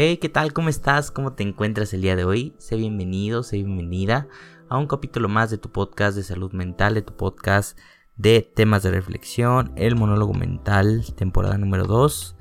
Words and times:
Hey, 0.00 0.18
¿qué 0.18 0.28
tal? 0.28 0.52
¿Cómo 0.52 0.68
estás? 0.68 1.10
¿Cómo 1.10 1.32
te 1.32 1.42
encuentras 1.42 1.92
el 1.92 2.02
día 2.02 2.14
de 2.14 2.24
hoy? 2.24 2.54
Sé 2.58 2.76
bienvenido, 2.76 3.42
sé 3.42 3.56
bienvenida 3.56 4.28
a 4.68 4.78
un 4.78 4.86
capítulo 4.86 5.28
más 5.28 5.50
de 5.50 5.58
tu 5.58 5.72
podcast 5.72 6.16
de 6.16 6.22
salud 6.22 6.52
mental, 6.52 6.94
de 6.94 7.02
tu 7.02 7.16
podcast 7.16 7.76
de 8.16 8.42
temas 8.42 8.84
de 8.84 8.92
reflexión, 8.92 9.72
el 9.74 9.96
monólogo 9.96 10.34
mental, 10.34 11.04
temporada 11.16 11.58
número 11.58 11.84
2. 11.86 12.36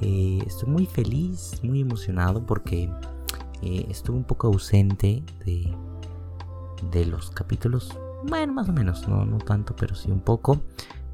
Eh, 0.00 0.38
estoy 0.46 0.70
muy 0.70 0.86
feliz, 0.86 1.60
muy 1.62 1.82
emocionado 1.82 2.46
porque 2.46 2.90
eh, 3.60 3.86
estuve 3.90 4.16
un 4.16 4.24
poco 4.24 4.46
ausente 4.46 5.24
de, 5.44 5.76
de 6.90 7.04
los 7.04 7.30
capítulos. 7.32 7.98
Bueno, 8.22 8.54
más 8.54 8.70
o 8.70 8.72
menos, 8.72 9.06
no, 9.08 9.26
no 9.26 9.36
tanto, 9.36 9.76
pero 9.76 9.94
sí 9.94 10.10
un 10.10 10.20
poco. 10.20 10.62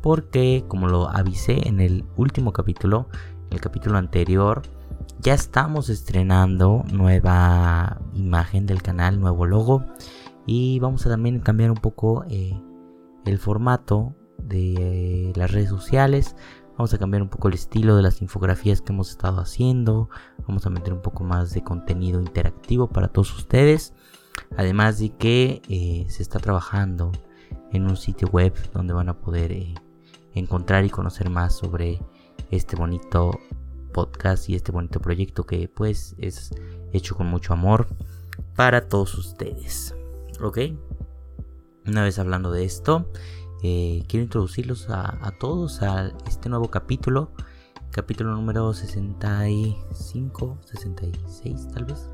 Porque 0.03 0.63
como 0.69 0.87
lo 0.87 1.09
avisé 1.09 1.67
en 1.67 1.81
el 1.81 2.05
último 2.15 2.53
capítulo, 2.53 3.09
el 3.51 3.61
capítulo 3.61 3.99
anterior, 3.99 4.63
ya 5.21 5.35
estamos 5.35 5.89
estrenando 5.89 6.85
nueva 6.93 8.01
imagen 8.15 8.67
del 8.67 8.83
canal, 8.83 9.21
nuevo 9.21 9.47
logo. 9.47 9.85
Y 10.47 10.79
vamos 10.81 11.07
a 11.07 11.11
también 11.11 11.41
cambiar 11.41 11.71
un 11.71 11.77
poco 11.77 12.25
eh, 12.29 12.59
el 13.25 13.39
formato 13.39 14.15
de 14.39 15.33
las 15.37 15.51
redes 15.53 15.69
sociales. 15.69 16.37
Vamos 16.77 16.95
a 16.95 16.99
cambiar 16.99 17.23
un 17.23 17.29
poco 17.29 17.49
el 17.49 17.55
estilo 17.55 17.97
de 17.97 18.03
las 18.03 18.23
infografías 18.23 18.81
que 18.81 18.93
hemos 18.93 19.11
estado 19.11 19.41
haciendo. 19.41 20.09
Vamos 20.47 20.65
a 20.67 20.71
meter 20.71 20.95
un 20.95 21.03
poco 21.03 21.25
más 21.25 21.53
de 21.53 21.63
contenido 21.63 22.21
interactivo 22.21 22.89
para 22.89 23.09
todos 23.09 23.37
ustedes. 23.37 23.93
Además 24.57 24.99
de 24.99 25.11
que 25.11 25.61
eh, 25.69 26.07
se 26.09 26.23
está 26.23 26.39
trabajando 26.39 27.13
en 27.73 27.85
un 27.85 27.97
sitio 27.97 28.29
web 28.29 28.55
donde 28.73 28.95
van 28.95 29.11
a 29.11 29.21
poder 29.21 29.53
eh, 29.53 29.75
encontrar 30.35 30.85
y 30.85 30.91
conocer 30.91 31.29
más 31.29 31.55
sobre 31.55 32.01
este 32.51 32.77
bonito 32.77 33.39
podcast 33.91 34.49
y 34.49 34.55
este 34.55 34.73
bonito 34.73 35.01
proyecto 35.01 35.45
que 35.45 35.69
pues 35.69 36.15
es 36.19 36.51
hecho 36.93 37.17
con 37.17 37.27
mucho 37.27 37.53
amor 37.53 37.89
para 38.57 38.89
todos 38.89 39.15
ustedes. 39.17 39.95
¿Ok? 40.41 40.59
Una 41.87 42.05
vez 42.05 42.19
hablando 42.19 42.51
de 42.51 42.65
esto, 42.65 43.11
eh, 43.63 44.05
quiero 44.09 44.25
introducirlos 44.25 44.89
a, 44.91 45.33
todos 45.39 45.83
a 45.83 46.13
este 46.27 46.49
nuevo 46.49 46.71
capítulo. 46.71 47.33
Capítulo 47.91 48.33
número 48.35 48.73
65, 48.73 50.59
66 50.65 51.69
tal 51.75 51.85
vez. 51.85 52.11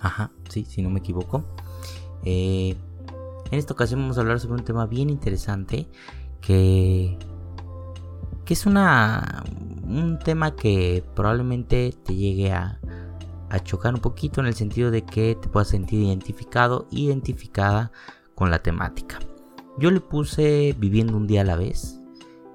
Ajá, 0.00 0.30
sí, 0.48 0.64
si 0.64 0.82
no 0.82 0.90
me 0.90 1.00
equivoco. 1.00 1.44
Eh, 2.24 2.76
en 3.50 3.58
esta 3.58 3.74
ocasión 3.74 4.00
vamos 4.00 4.16
a 4.18 4.20
hablar 4.20 4.40
sobre 4.40 4.60
un 4.60 4.64
tema 4.64 4.86
bien 4.86 5.10
interesante 5.10 5.88
que, 6.40 7.18
que 8.44 8.54
es 8.54 8.64
una, 8.64 9.44
un 9.92 10.18
tema 10.18 10.54
que 10.56 11.04
probablemente 11.14 11.94
te 12.04 12.14
llegue 12.14 12.52
a, 12.52 12.80
chocar 13.64 13.94
un 13.94 14.00
poquito 14.00 14.40
en 14.40 14.46
el 14.46 14.54
sentido 14.54 14.90
de 14.90 15.04
que 15.04 15.34
te 15.34 15.46
puedas 15.46 15.68
sentir 15.68 16.00
identificado, 16.00 16.88
identificada 16.90 17.92
con 18.34 18.50
la 18.50 18.62
temática. 18.62 19.18
Yo 19.78 19.90
le 19.90 20.00
puse 20.00 20.74
viviendo 20.78 21.18
un 21.18 21.26
día 21.26 21.42
a 21.42 21.44
la 21.44 21.56
vez. 21.56 22.00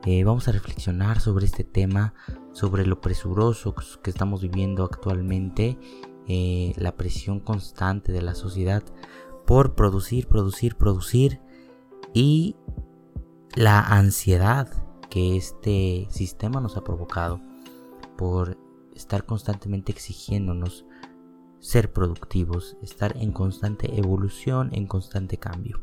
Eh, 0.06 0.24
vamos 0.24 0.48
a 0.48 0.54
reflexionar 0.54 1.20
sobre 1.20 1.46
este 1.46 1.64
tema, 1.64 2.16
sobre 2.52 2.84
lo 2.86 3.00
presuroso 3.00 3.76
que 4.02 4.10
estamos 4.10 4.42
viviendo 4.42 4.84
actualmente, 4.84 5.78
eh, 6.28 6.74
la 6.78 6.98
presión 6.98 7.42
constante 7.42 8.12
de 8.12 8.24
la 8.24 8.34
sociedad 8.34 8.84
por 9.46 9.76
producir, 9.76 10.28
producir, 10.28 10.78
producir 10.78 11.42
y 12.12 12.56
la 13.56 13.82
ansiedad 13.82 14.87
este 15.18 16.08
sistema 16.10 16.60
nos 16.62 16.78
ha 16.78 16.84
provocado 16.84 17.42
por 18.18 18.58
estar 18.96 19.26
constantemente 19.26 19.92
exigiéndonos 19.92 20.86
ser 21.60 21.92
productivos, 21.92 22.78
estar 22.82 23.16
en 23.18 23.32
constante 23.32 23.98
evolución, 24.00 24.70
en 24.74 24.88
constante 24.88 25.38
cambio. 25.38 25.82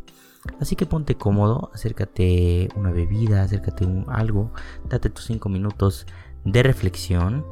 Así 0.60 0.76
que 0.76 0.86
ponte 0.86 1.16
cómodo, 1.16 1.70
acércate 1.72 2.68
una 2.76 2.90
bebida, 2.90 3.42
acércate 3.42 3.86
un 3.86 4.06
algo, 4.08 4.52
date 4.88 5.10
tus 5.10 5.24
5 5.24 5.48
minutos 5.48 6.06
de 6.44 6.62
reflexión 6.62 7.44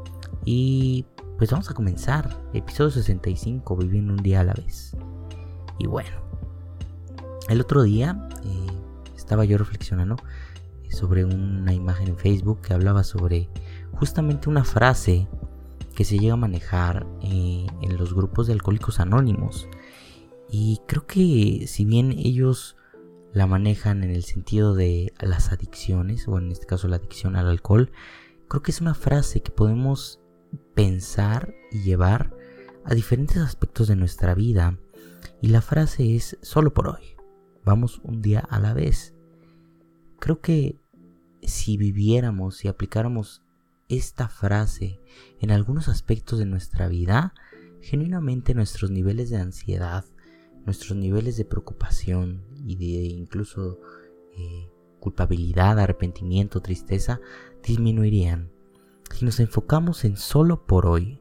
y 0.44 1.06
pues 1.38 1.50
vamos 1.50 1.70
a 1.70 1.75
comenzar. 1.75 2.38
Episodio 2.53 2.91
65, 2.91 3.76
viviendo 3.76 4.12
un 4.12 4.22
día 4.22 4.41
a 4.41 4.44
la 4.44 4.54
vez. 4.54 4.97
Y 5.78 5.87
bueno, 5.87 6.10
el 7.49 7.60
otro 7.60 7.82
día 7.82 8.28
eh, 8.44 8.66
estaba 9.16 9.44
yo 9.44 9.59
reflexionando 9.59 10.16
sobre 10.92 11.25
una 11.25 11.72
imagen 11.72 12.08
en 12.08 12.16
Facebook 12.16 12.60
que 12.60 12.75
hablaba 12.75 13.04
sobre 13.04 13.48
justamente 13.92 14.48
una 14.48 14.64
frase 14.64 15.28
que 15.94 16.04
se 16.04 16.19
llega 16.19 16.34
a 16.34 16.38
manejar 16.38 17.06
eh, 17.22 17.66
en 17.80 17.97
los 17.97 18.14
grupos 18.14 18.47
de 18.47 18.53
alcohólicos 18.53 19.00
anónimos. 19.00 19.69
Y 20.50 20.81
creo 20.86 21.06
que 21.06 21.64
si 21.66 21.84
bien 21.84 22.12
ellos 22.12 22.76
la 23.32 23.47
manejan 23.47 24.04
en 24.04 24.10
el 24.10 24.25
sentido 24.25 24.75
de 24.75 25.12
las 25.20 25.52
adicciones, 25.52 26.28
o 26.28 26.38
en 26.38 26.52
este 26.52 26.66
caso 26.66 26.88
la 26.88 26.97
adicción 26.97 27.36
al 27.36 27.48
alcohol, 27.48 27.91
creo 28.48 28.62
que 28.62 28.70
es 28.70 28.81
una 28.81 28.94
frase 28.94 29.42
que 29.42 29.50
podemos 29.50 30.20
pensar 30.75 31.54
y 31.70 31.82
llevar 31.82 32.34
a 32.84 32.94
diferentes 32.94 33.38
aspectos 33.38 33.88
de 33.88 33.97
nuestra 33.97 34.34
vida. 34.34 34.78
Y 35.41 35.48
la 35.48 35.62
frase 35.62 36.14
es 36.16 36.38
solo 36.42 36.75
por 36.75 36.88
hoy. 36.88 37.16
Vamos 37.64 38.00
un 38.04 38.20
día 38.22 38.41
a 38.41 38.58
la 38.60 38.75
vez. 38.75 39.14
Creo 40.19 40.41
que 40.41 40.81
si 41.42 41.76
viviéramos 41.76 42.64
y 42.64 42.69
aplicáramos 42.69 43.42
esta 43.88 44.28
frase 44.28 45.00
en 45.41 45.50
algunos 45.50 45.88
aspectos 45.88 46.38
de 46.38 46.47
nuestra 46.47 46.88
vida, 46.88 47.34
genuinamente 47.80 48.54
nuestros 48.54 48.91
niveles 48.91 49.30
de 49.30 49.38
ansiedad, 49.38 50.04
nuestros 50.64 50.97
niveles 50.97 51.36
de 51.36 51.44
preocupación 51.44 52.44
y 52.64 52.76
de 52.76 53.04
incluso 53.06 53.78
eh, 54.36 54.69
culpabilidad, 55.00 55.78
arrepentimiento, 55.78 56.62
tristeza, 56.62 57.20
disminuirían. 57.62 58.50
Si 59.10 59.25
nos 59.25 59.41
enfocamos 59.41 60.04
en 60.04 60.16
solo 60.16 60.64
por 60.64 60.86
hoy, 60.86 61.20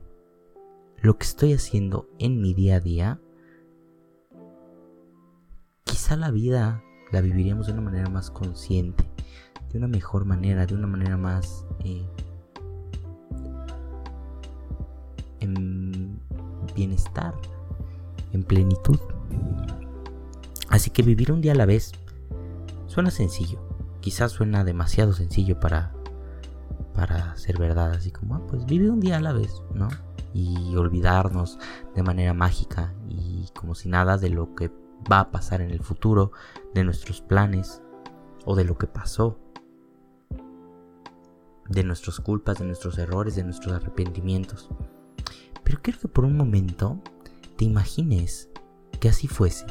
lo 1.01 1.17
que 1.17 1.25
estoy 1.25 1.53
haciendo 1.53 2.07
en 2.19 2.41
mi 2.41 2.53
día 2.53 2.75
a 2.75 2.79
día, 2.79 3.21
quizá 5.83 6.15
la 6.15 6.31
vida 6.31 6.83
la 7.11 7.21
viviríamos 7.21 7.67
de 7.67 7.73
una 7.73 7.81
manera 7.81 8.09
más 8.09 8.31
consciente, 8.31 9.09
de 9.71 9.77
una 9.77 9.87
mejor 9.87 10.25
manera, 10.25 10.65
de 10.65 10.75
una 10.75 10.87
manera 10.87 11.17
más 11.17 11.65
eh, 11.83 12.05
en 15.39 16.19
bienestar, 16.75 17.33
en 18.33 18.43
plenitud. 18.43 18.99
Así 20.69 20.89
que 20.89 21.03
vivir 21.03 21.31
un 21.31 21.41
día 21.41 21.53
a 21.53 21.55
la 21.55 21.65
vez 21.65 21.91
suena 22.87 23.11
sencillo. 23.11 23.59
Quizás 23.99 24.31
suena 24.31 24.63
demasiado 24.63 25.13
sencillo 25.13 25.59
para, 25.59 25.93
para 26.93 27.35
ser 27.37 27.57
verdad. 27.57 27.91
Así 27.91 28.11
como, 28.11 28.35
ah, 28.35 28.41
pues 28.47 28.65
vive 28.65 28.89
un 28.89 28.99
día 28.99 29.17
a 29.17 29.21
la 29.21 29.33
vez, 29.33 29.61
¿no? 29.73 29.89
Y 30.33 30.75
olvidarnos 30.75 31.59
de 31.93 32.03
manera 32.03 32.33
mágica 32.33 32.93
y 33.09 33.49
como 33.53 33.75
si 33.75 33.89
nada 33.89 34.17
de 34.17 34.29
lo 34.29 34.55
que 34.55 34.71
va 35.11 35.19
a 35.19 35.31
pasar 35.31 35.61
en 35.61 35.71
el 35.71 35.81
futuro, 35.81 36.31
de 36.73 36.83
nuestros 36.83 37.21
planes 37.21 37.81
o 38.45 38.55
de 38.55 38.63
lo 38.63 38.77
que 38.77 38.87
pasó, 38.87 39.37
de 41.71 41.83
nuestras 41.83 42.19
culpas, 42.19 42.59
de 42.59 42.65
nuestros 42.65 42.97
errores, 42.97 43.35
de 43.35 43.43
nuestros 43.43 43.73
arrepentimientos. 43.73 44.69
Pero 45.63 45.79
quiero 45.81 45.99
que 45.99 46.07
por 46.07 46.25
un 46.25 46.35
momento 46.35 46.99
te 47.57 47.65
imagines 47.65 48.49
que 48.99 49.09
así 49.09 49.27
fuese. 49.27 49.65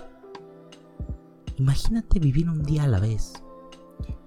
Imagínate 1.57 2.19
vivir 2.19 2.49
un 2.49 2.63
día 2.63 2.85
a 2.85 2.89
la 2.89 3.01
vez, 3.01 3.43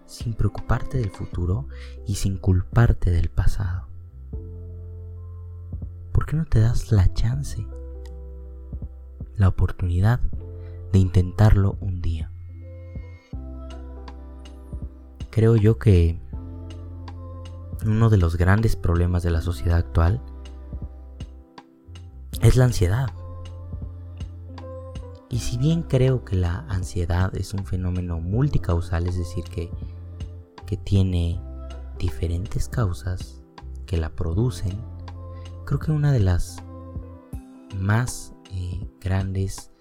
sin 0.06 0.34
preocuparte 0.34 1.00
del 1.00 1.10
futuro 1.10 1.68
y 2.06 2.16
sin 2.16 2.38
culparte 2.38 3.10
del 3.10 3.30
pasado. 3.30 3.88
¿Por 6.12 6.28
qué 6.28 6.36
no 6.36 6.46
te 6.46 6.60
das 6.60 6.92
la 6.92 7.12
chance, 7.14 7.66
la 9.36 9.48
oportunidad 9.48 10.20
de 10.92 11.00
intentarlo 11.00 11.76
un 11.82 12.02
día? 12.02 12.32
Creo 15.32 15.56
yo 15.56 15.80
que 15.80 16.23
uno 17.86 18.10
de 18.10 18.18
los 18.18 18.38
grandes 18.38 18.76
problemas 18.76 19.24
de 19.24 19.32
la 19.32 19.42
sociedad 19.42 19.78
actual 19.78 20.22
es 22.42 22.56
la 22.56 22.66
ansiedad. 22.66 23.10
Y 25.30 25.40
si 25.40 25.58
bien 25.58 25.82
creo 25.82 26.24
que 26.24 26.36
la 26.36 26.66
ansiedad 26.70 27.36
es 27.36 27.54
un 27.54 27.66
fenómeno 27.66 28.20
multicausal, 28.20 29.08
es 29.08 29.18
decir, 29.18 29.44
que, 29.46 29.72
que 30.68 30.78
tiene 30.78 31.42
diferentes 31.98 32.68
causas 32.68 33.42
que 33.86 33.98
la 33.98 34.10
producen, 34.10 34.80
creo 35.66 35.80
que 35.80 35.92
una 35.92 36.12
de 36.12 36.20
las 36.20 36.58
más 37.80 38.34
eh, 38.52 38.88
grandes 39.02 39.72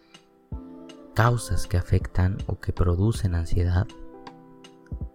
causas 1.14 1.66
que 1.66 1.76
afectan 1.76 2.38
o 2.46 2.58
que 2.58 2.72
producen 2.72 3.34
ansiedad 3.34 3.86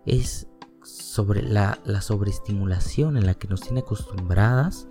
es 0.06 0.48
sobre 0.88 1.42
la, 1.42 1.80
la 1.86 2.02
sobreestimulación 2.02 3.18
en 3.18 3.26
la 3.26 3.34
que 3.34 3.48
nos 3.48 3.62
tiene 3.62 3.82
acostumbradas 3.82 4.88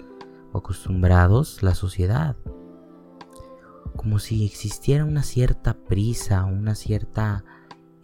o 0.52 0.58
acostumbrados 0.58 1.62
la 1.62 1.74
sociedad. 1.74 2.36
Como 3.96 4.18
si 4.18 4.44
existiera 4.44 5.04
una 5.04 5.22
cierta 5.22 5.74
prisa, 5.74 6.44
una 6.44 6.74
cierta 6.74 7.44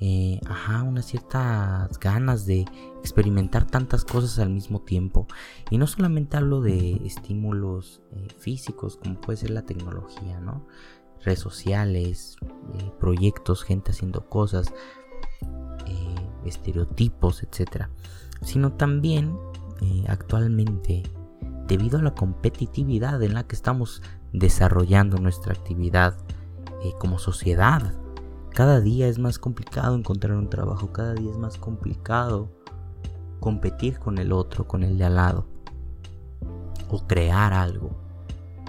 eh, 0.04 0.40
ajá, 0.48 0.82
unas 0.82 1.06
ciertas 1.06 1.96
ganas 2.00 2.44
de 2.44 2.64
experimentar 3.02 3.68
tantas 3.68 4.04
cosas 4.04 4.40
al 4.40 4.50
mismo 4.50 4.80
tiempo. 4.80 5.28
Y 5.70 5.78
no 5.78 5.86
solamente 5.86 6.36
hablo 6.36 6.60
de 6.60 6.94
estímulos 7.06 8.02
eh, 8.10 8.26
físicos, 8.36 8.96
como 8.96 9.20
puede 9.20 9.36
ser 9.36 9.50
la 9.50 9.62
tecnología, 9.62 10.40
¿no? 10.40 10.66
Redes 11.24 11.38
sociales, 11.38 12.36
eh, 12.80 12.90
proyectos, 12.98 13.62
gente 13.62 13.92
haciendo 13.92 14.28
cosas, 14.28 14.74
estereotipos, 16.44 17.42
etc. 17.42 17.86
Sino 18.40 18.72
también 18.72 19.36
actualmente, 20.08 21.02
debido 21.66 21.98
a 21.98 22.02
la 22.02 22.14
competitividad 22.14 23.22
en 23.22 23.34
la 23.34 23.44
que 23.44 23.56
estamos 23.56 24.02
desarrollando 24.32 25.18
nuestra 25.18 25.52
actividad 25.52 26.16
como 26.98 27.18
sociedad, 27.18 27.94
cada 28.54 28.80
día 28.80 29.08
es 29.08 29.18
más 29.18 29.38
complicado 29.38 29.96
encontrar 29.96 30.36
un 30.36 30.50
trabajo, 30.50 30.92
cada 30.92 31.14
día 31.14 31.30
es 31.30 31.38
más 31.38 31.56
complicado 31.56 32.50
competir 33.40 33.98
con 33.98 34.18
el 34.18 34.32
otro, 34.32 34.68
con 34.68 34.82
el 34.82 34.98
de 34.98 35.04
al 35.04 35.16
lado, 35.16 35.46
o 36.88 37.06
crear 37.06 37.52
algo. 37.52 37.96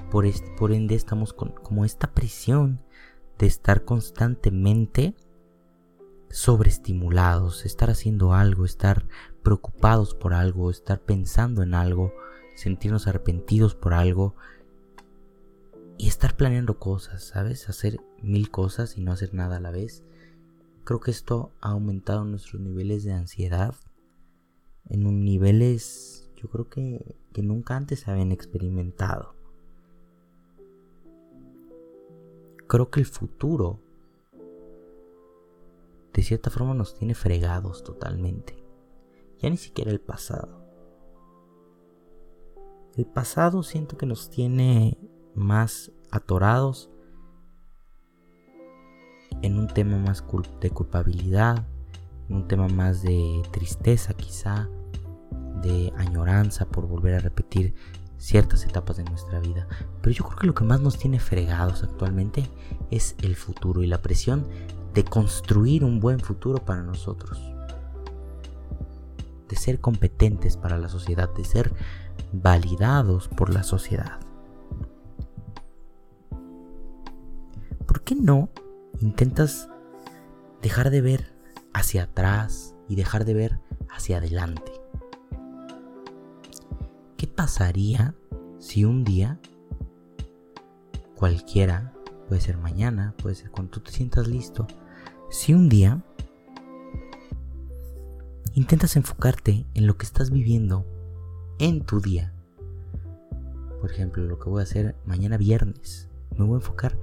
Por, 0.09 0.25
por 0.57 0.71
ende 0.71 0.95
estamos 0.95 1.33
con 1.33 1.49
como 1.49 1.85
esta 1.85 2.11
presión 2.11 2.81
de 3.37 3.47
estar 3.47 3.83
constantemente 3.83 5.15
sobreestimulados, 6.33 7.63
estar 7.63 7.91
haciendo 7.91 8.33
algo, 8.33 8.65
estar 8.65 9.05
preocupados 9.43 10.15
por 10.15 10.33
algo, 10.33 10.71
estar 10.71 10.99
pensando 10.99 11.61
en 11.61 11.75
algo, 11.75 12.11
sentirnos 12.55 13.05
arrepentidos 13.05 13.75
por 13.75 13.93
algo, 13.93 14.35
y 15.99 16.07
estar 16.07 16.35
planeando 16.35 16.79
cosas, 16.79 17.23
¿sabes? 17.23 17.69
Hacer 17.69 18.01
mil 18.19 18.49
cosas 18.49 18.97
y 18.97 19.01
no 19.01 19.11
hacer 19.11 19.35
nada 19.35 19.57
a 19.57 19.59
la 19.59 19.69
vez. 19.69 20.03
Creo 20.83 20.99
que 20.99 21.11
esto 21.11 21.51
ha 21.61 21.69
aumentado 21.69 22.25
nuestros 22.25 22.59
niveles 22.59 23.03
de 23.03 23.13
ansiedad 23.13 23.75
en 24.89 25.05
un 25.05 25.23
niveles 25.23 26.31
yo 26.35 26.49
creo 26.49 26.67
que, 26.67 27.15
que 27.31 27.43
nunca 27.43 27.77
antes 27.77 28.07
habían 28.07 28.31
experimentado. 28.31 29.35
Creo 32.67 32.89
que 32.89 33.01
el 33.01 33.05
futuro 33.05 33.79
de 36.13 36.23
cierta 36.23 36.49
forma 36.49 36.73
nos 36.73 36.95
tiene 36.95 37.15
fregados 37.15 37.83
totalmente. 37.83 38.63
Ya 39.39 39.49
ni 39.49 39.57
siquiera 39.57 39.91
el 39.91 39.99
pasado. 39.99 40.63
El 42.95 43.05
pasado 43.05 43.63
siento 43.63 43.97
que 43.97 44.05
nos 44.05 44.29
tiene 44.29 44.97
más 45.33 45.91
atorados 46.11 46.91
en 49.41 49.57
un 49.57 49.67
tema 49.67 49.97
más 49.97 50.23
de 50.61 50.69
culpabilidad, 50.69 51.65
en 52.29 52.35
un 52.35 52.47
tema 52.47 52.67
más 52.67 53.01
de 53.01 53.41
tristeza 53.51 54.13
quizá, 54.13 54.69
de 55.63 55.91
añoranza 55.97 56.65
por 56.65 56.87
volver 56.87 57.15
a 57.15 57.19
repetir 57.19 57.73
ciertas 58.17 58.63
etapas 58.63 58.97
de 58.97 59.03
nuestra 59.03 59.39
vida. 59.39 59.67
Pero 60.01 60.15
yo 60.15 60.23
creo 60.25 60.37
que 60.37 60.47
lo 60.47 60.53
que 60.53 60.63
más 60.63 60.79
nos 60.79 60.99
tiene 60.99 61.19
fregados 61.19 61.83
actualmente 61.83 62.47
es 62.91 63.15
el 63.21 63.35
futuro 63.35 63.81
y 63.81 63.87
la 63.87 64.01
presión 64.01 64.47
de 64.93 65.03
construir 65.03 65.83
un 65.83 65.99
buen 65.99 66.19
futuro 66.19 66.63
para 66.63 66.83
nosotros. 66.83 67.41
De 69.47 69.55
ser 69.55 69.79
competentes 69.79 70.57
para 70.57 70.77
la 70.77 70.89
sociedad, 70.89 71.33
de 71.33 71.45
ser 71.45 71.73
validados 72.31 73.27
por 73.27 73.53
la 73.53 73.63
sociedad. 73.63 74.19
qué 78.03 78.15
no 78.15 78.49
intentas 78.99 79.69
dejar 80.61 80.89
de 80.89 81.01
ver 81.01 81.33
hacia 81.73 82.03
atrás 82.03 82.75
y 82.87 82.95
dejar 82.95 83.25
de 83.25 83.33
ver 83.33 83.59
hacia 83.89 84.17
adelante? 84.17 84.71
¿Qué 87.17 87.27
pasaría 87.27 88.15
si 88.59 88.85
un 88.85 89.03
día, 89.03 89.39
cualquiera, 91.15 91.93
puede 92.27 92.41
ser 92.41 92.57
mañana, 92.57 93.15
puede 93.21 93.35
ser 93.35 93.51
cuando 93.51 93.71
tú 93.71 93.79
te 93.81 93.91
sientas 93.91 94.27
listo, 94.27 94.67
si 95.33 95.51
un 95.55 95.67
día 95.67 95.99
intentas 98.53 98.95
enfocarte 98.95 99.65
en 99.73 99.87
lo 99.87 99.97
que 99.97 100.05
estás 100.05 100.29
viviendo 100.29 100.85
en 101.57 101.83
tu 101.83 101.99
día? 101.99 102.31
Por 103.81 103.89
ejemplo, 103.89 104.23
lo 104.23 104.37
que 104.37 104.47
voy 104.47 104.59
a 104.59 104.63
hacer 104.63 104.95
mañana 105.05 105.37
viernes. 105.37 106.07
Me 106.37 106.45
voy 106.45 106.53
a 106.53 106.57
enfocar 106.57 106.99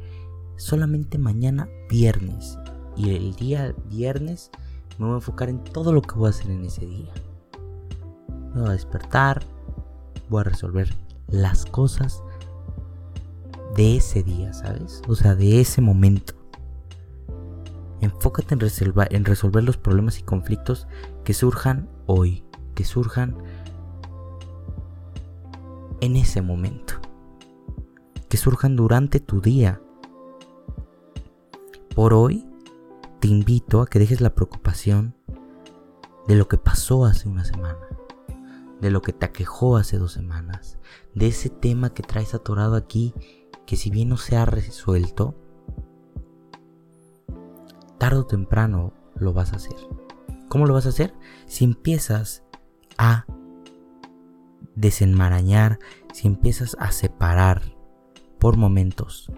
solamente 0.56 1.18
mañana 1.18 1.68
viernes. 1.90 2.56
Y 2.96 3.16
el 3.16 3.34
día 3.34 3.74
viernes 3.86 4.52
me 4.96 5.06
voy 5.06 5.14
a 5.14 5.16
enfocar 5.16 5.48
en 5.48 5.64
todo 5.64 5.92
lo 5.92 6.00
que 6.00 6.14
voy 6.14 6.28
a 6.28 6.30
hacer 6.30 6.52
en 6.52 6.64
ese 6.64 6.86
día. 6.86 7.12
Me 8.54 8.60
voy 8.60 8.70
a 8.70 8.74
despertar, 8.74 9.44
voy 10.28 10.42
a 10.42 10.44
resolver 10.44 10.94
las 11.26 11.66
cosas 11.66 12.22
de 13.74 13.96
ese 13.96 14.22
día, 14.22 14.52
¿sabes? 14.52 15.02
O 15.08 15.16
sea, 15.16 15.34
de 15.34 15.60
ese 15.60 15.80
momento. 15.80 16.39
Enfócate 18.00 18.54
en 18.54 18.60
resolver, 18.60 19.14
en 19.14 19.24
resolver 19.24 19.62
los 19.62 19.76
problemas 19.76 20.18
y 20.18 20.22
conflictos 20.22 20.86
que 21.24 21.34
surjan 21.34 21.88
hoy, 22.06 22.44
que 22.74 22.84
surjan 22.84 23.36
en 26.00 26.16
ese 26.16 26.40
momento, 26.40 26.94
que 28.28 28.36
surjan 28.36 28.76
durante 28.76 29.20
tu 29.20 29.40
día, 29.40 29.80
por 31.94 32.14
hoy 32.14 32.46
te 33.20 33.28
invito 33.28 33.82
a 33.82 33.86
que 33.86 33.98
dejes 33.98 34.20
la 34.20 34.34
preocupación 34.34 35.14
de 36.26 36.36
lo 36.36 36.48
que 36.48 36.56
pasó 36.56 37.04
hace 37.04 37.28
una 37.28 37.44
semana, 37.44 37.86
de 38.80 38.90
lo 38.90 39.02
que 39.02 39.12
te 39.12 39.26
aquejó 39.26 39.76
hace 39.76 39.98
dos 39.98 40.12
semanas, 40.12 40.78
de 41.14 41.26
ese 41.26 41.50
tema 41.50 41.92
que 41.92 42.02
traes 42.02 42.34
atorado 42.34 42.76
aquí 42.76 43.12
que 43.66 43.76
si 43.76 43.90
bien 43.90 44.08
no 44.08 44.16
se 44.16 44.36
ha 44.36 44.46
resuelto, 44.46 45.34
tarde 48.00 48.20
o 48.20 48.26
temprano 48.26 48.94
lo 49.14 49.34
vas 49.34 49.52
a 49.52 49.56
hacer. 49.56 49.76
¿Cómo 50.48 50.66
lo 50.66 50.72
vas 50.72 50.86
a 50.86 50.88
hacer? 50.88 51.14
Si 51.46 51.64
empiezas 51.64 52.42
a 52.96 53.26
desenmarañar, 54.74 55.78
si 56.12 56.26
empiezas 56.26 56.76
a 56.80 56.92
separar 56.92 57.62
por 58.38 58.56
momentos 58.56 59.30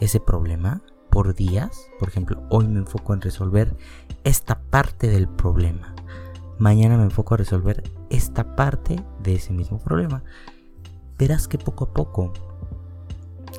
ese 0.00 0.18
problema, 0.18 0.82
por 1.08 1.34
días. 1.34 1.88
Por 2.00 2.08
ejemplo, 2.08 2.42
hoy 2.50 2.66
me 2.66 2.80
enfoco 2.80 3.14
en 3.14 3.20
resolver 3.20 3.76
esta 4.24 4.60
parte 4.60 5.06
del 5.06 5.28
problema. 5.28 5.94
Mañana 6.58 6.96
me 6.96 7.04
enfoco 7.04 7.34
a 7.34 7.36
resolver 7.36 7.84
esta 8.10 8.56
parte 8.56 9.02
de 9.22 9.36
ese 9.36 9.52
mismo 9.52 9.78
problema. 9.78 10.24
Verás 11.16 11.46
que 11.46 11.58
poco 11.58 11.84
a 11.84 11.92
poco 11.92 12.32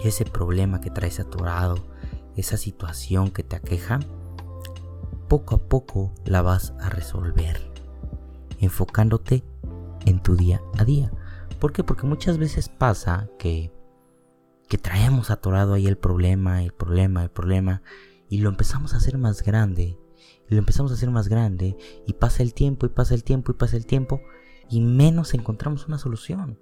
ese 0.04 0.25
problema 0.25 0.82
que 0.82 0.89
traes 0.89 1.22
atorado, 1.22 1.77
esa 2.36 2.58
situación 2.58 3.32
que 3.32 3.44
te 3.44 3.56
aqueja, 3.56 4.00
poco 5.27 5.55
a 5.55 5.67
poco 5.67 6.13
la 6.25 6.41
vas 6.41 6.74
a 6.79 6.89
resolver. 6.89 7.72
Enfocándote 8.60 9.44
en 10.05 10.22
tu 10.22 10.36
día 10.36 10.62
a 10.77 10.86
día. 10.86 11.12
¿Por 11.60 11.74
qué? 11.74 11.84
Porque 11.84 12.05
muchas 12.05 12.38
veces 12.38 12.70
pasa 12.70 13.29
que 13.39 13.72
que 14.67 14.77
traemos 14.77 15.29
atorado 15.29 15.74
ahí 15.74 15.88
el 15.88 15.98
problema, 15.98 16.63
el 16.63 16.72
problema, 16.72 17.24
el 17.24 17.29
problema, 17.29 17.82
y 18.29 18.39
lo 18.39 18.50
empezamos 18.50 18.94
a 18.94 18.98
hacer 18.98 19.17
más 19.17 19.44
grande, 19.44 19.98
y 20.50 20.53
lo 20.53 20.60
empezamos 20.60 20.91
a 20.91 20.96
hacer 20.96 21.12
más 21.12 21.27
grande, 21.27 21.77
y 22.05 22.13
pasa 22.13 22.44
el 22.44 22.53
tiempo, 22.53 22.86
y 22.86 22.89
pasa 22.89 23.13
el 23.13 23.24
tiempo, 23.24 23.51
y 23.51 23.55
pasa 23.55 23.77
el 23.77 23.86
tiempo, 23.86 24.22
y 24.70 24.82
menos 24.82 25.34
encontramos 25.34 25.88
una 25.88 25.98
solución. 25.98 26.60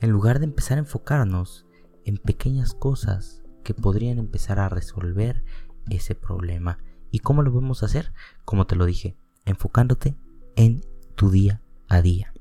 En 0.00 0.10
lugar 0.10 0.40
de 0.40 0.46
empezar 0.46 0.78
a 0.78 0.80
enfocarnos 0.80 1.66
en 2.04 2.18
pequeñas 2.18 2.74
cosas 2.74 3.42
que 3.62 3.74
podrían 3.74 4.18
empezar 4.18 4.58
a 4.58 4.68
resolver 4.68 5.44
ese 5.88 6.14
problema. 6.14 6.78
¿Y 7.10 7.20
cómo 7.20 7.42
lo 7.42 7.52
vamos 7.52 7.82
a 7.82 7.86
hacer? 7.86 8.12
Como 8.44 8.66
te 8.66 8.76
lo 8.76 8.86
dije, 8.86 9.16
enfocándote 9.44 10.16
en 10.56 10.84
tu 11.14 11.30
día 11.30 11.62
a 11.88 12.02
día. 12.02 12.32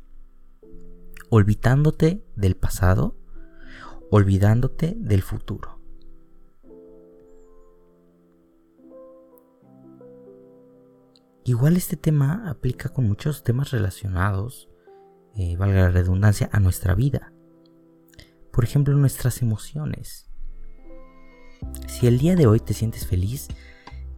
Olvidándote 1.30 2.26
del 2.36 2.56
pasado 2.56 3.16
olvidándote 4.10 4.96
del 4.98 5.22
futuro. 5.22 5.80
Igual 11.44 11.78
este 11.78 11.96
tema 11.96 12.50
aplica 12.50 12.90
con 12.90 13.08
muchos 13.08 13.44
temas 13.44 13.72
relacionados, 13.72 14.70
eh, 15.36 15.56
valga 15.58 15.82
la 15.82 15.92
redundancia, 15.92 16.50
a 16.52 16.60
nuestra 16.60 16.96
vida. 16.96 17.34
Por 18.52 18.64
ejemplo, 18.64 18.96
nuestras 18.96 19.42
emociones. 19.42 20.32
Si 21.88 22.08
el 22.08 22.18
día 22.18 22.36
de 22.36 22.48
hoy 22.48 22.60
te 22.60 22.74
sientes 22.74 23.06
feliz, 23.06 23.48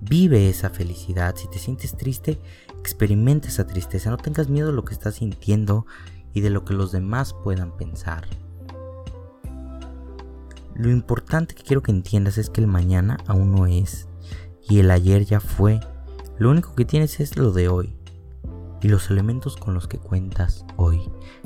vive 0.01 0.49
esa 0.49 0.69
felicidad. 0.69 1.35
Si 1.35 1.47
te 1.47 1.59
sientes 1.59 1.95
triste, 1.95 2.39
experimenta 2.79 3.47
esa 3.47 3.67
tristeza. 3.67 4.09
No 4.09 4.17
tengas 4.17 4.49
miedo 4.49 4.67
de 4.67 4.73
lo 4.73 4.85
que 4.85 4.93
estás 4.93 5.15
sintiendo 5.15 5.85
y 6.33 6.41
de 6.41 6.49
lo 6.49 6.65
que 6.65 6.73
los 6.73 6.91
demás 6.91 7.33
puedan 7.43 7.75
pensar. 7.77 8.27
Lo 10.75 10.91
importante 10.91 11.55
que 11.55 11.63
quiero 11.63 11.81
que 11.81 11.91
entiendas 11.91 12.37
es 12.37 12.49
que 12.49 12.61
el 12.61 12.67
mañana 12.67 13.17
aún 13.25 13.51
no 13.51 13.65
es 13.65 14.07
y 14.69 14.79
el 14.79 14.91
ayer 14.91 15.25
ya 15.25 15.39
fue. 15.39 15.79
Lo 16.37 16.51
único 16.51 16.75
que 16.75 16.85
tienes 16.85 17.19
es 17.19 17.35
lo 17.35 17.51
de 17.51 17.67
hoy 17.67 17.97
y 18.81 18.89
los 18.89 19.09
elementos 19.09 19.57
con 19.57 19.73
los 19.73 19.87
que 19.87 19.97
cuentas 19.97 20.65
hoy. 20.75 21.01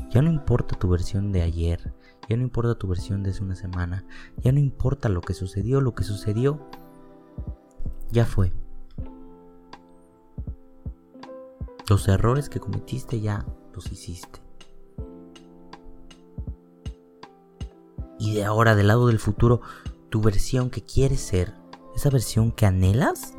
Ya 0.10 0.22
no 0.22 0.30
importa 0.30 0.78
tu 0.78 0.90
versión 0.90 1.32
de 1.32 1.44
ayer, 1.44 1.94
ya 2.28 2.36
no 2.36 2.44
importa 2.44 2.76
tu 2.76 2.88
versión 2.88 3.24
de 3.24 3.30
hace 3.30 3.44
una 3.44 3.56
semana, 3.56 4.06
ya 4.38 4.52
no 4.52 4.60
importa 4.60 5.08
lo 5.08 5.22
que 5.22 5.34
sucedió, 5.34 5.80
lo 5.80 5.96
que 5.96 6.04
sucedió 6.04 6.68
ya 8.12 8.26
fue. 8.26 8.52
Los 11.90 12.08
errores 12.08 12.50
que 12.50 12.60
cometiste 12.60 13.20
ya 13.20 13.46
los 13.74 13.92
hiciste. 13.92 14.40
Y 18.20 18.36
de 18.36 18.46
ahora, 18.46 18.76
del 18.76 18.88
lado 18.88 19.08
del 19.08 19.20
futuro, 19.20 19.62
tu 20.10 20.22
versión 20.22 20.70
que 20.70 20.84
quieres 20.84 21.22
ser, 21.22 21.56
esa 21.96 22.10
versión 22.10 22.52
que 22.52 22.66
anhelas, 22.66 23.34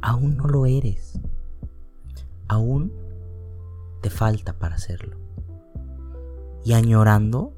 aún 0.00 0.36
no 0.36 0.46
lo 0.46 0.66
eres. 0.66 1.18
Aún 2.46 2.92
te 4.00 4.08
falta 4.08 4.58
para 4.58 4.76
hacerlo. 4.76 5.16
Y 6.64 6.74
añorando, 6.74 7.54